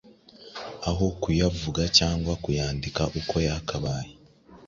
aho 0.89 1.05
kuyavuga 1.21 1.83
cyangwa 1.97 2.33
kuyandika 2.43 3.01
uko 3.19 3.35
yakabaye. 3.47 4.09